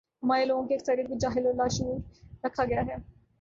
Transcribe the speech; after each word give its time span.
ہمارے 0.23 0.45
لوگوں 0.45 0.67
کی 0.67 0.73
اکثریت 0.73 1.07
کو 1.07 1.17
جاہل 1.19 1.45
اور 1.45 1.53
لاشعور 1.53 1.99
رکھا 2.45 2.65
گیا 2.65 2.81
ہے۔ 2.87 2.95